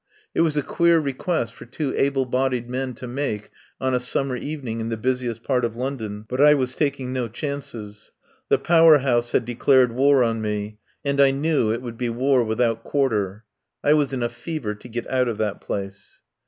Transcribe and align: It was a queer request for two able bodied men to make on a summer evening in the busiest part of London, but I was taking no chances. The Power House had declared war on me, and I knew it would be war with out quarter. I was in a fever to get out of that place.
It 0.33 0.41
was 0.41 0.57
a 0.57 0.63
queer 0.63 0.99
request 0.99 1.53
for 1.53 1.65
two 1.67 1.93
able 1.95 2.25
bodied 2.25 2.67
men 2.67 2.95
to 2.95 3.07
make 3.07 3.51
on 3.79 3.93
a 3.93 3.99
summer 3.99 4.35
evening 4.35 4.79
in 4.79 4.89
the 4.89 4.97
busiest 4.97 5.43
part 5.43 5.63
of 5.63 5.75
London, 5.75 6.25
but 6.27 6.41
I 6.41 6.55
was 6.55 6.73
taking 6.73 7.13
no 7.13 7.27
chances. 7.27 8.09
The 8.49 8.57
Power 8.57 8.97
House 8.97 9.31
had 9.31 9.45
declared 9.45 9.91
war 9.91 10.23
on 10.23 10.41
me, 10.41 10.79
and 11.05 11.21
I 11.21 11.29
knew 11.29 11.71
it 11.71 11.83
would 11.83 11.99
be 11.99 12.09
war 12.09 12.43
with 12.43 12.59
out 12.59 12.83
quarter. 12.83 13.43
I 13.83 13.93
was 13.93 14.11
in 14.11 14.23
a 14.23 14.29
fever 14.29 14.73
to 14.73 14.89
get 14.89 15.07
out 15.07 15.27
of 15.27 15.37
that 15.37 15.61
place. 15.61 16.19